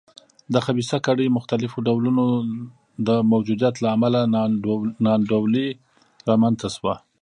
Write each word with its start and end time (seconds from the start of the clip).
د 0.53 0.55
خبیثه 0.65 0.97
کړۍ 1.05 1.27
مختلفو 1.37 1.77
ډولونو 1.87 2.25
د 3.07 3.09
موجودیت 3.31 3.75
له 3.83 3.87
امله 3.95 4.19
نا 5.03 5.11
انډولي 5.17 5.67
رامنځته 6.29 6.67
شوه. 6.75 6.95